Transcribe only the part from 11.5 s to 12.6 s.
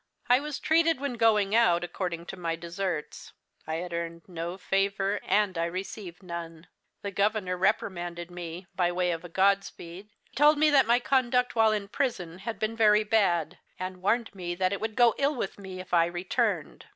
while in prison, had